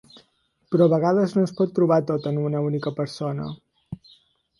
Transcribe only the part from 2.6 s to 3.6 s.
única persona.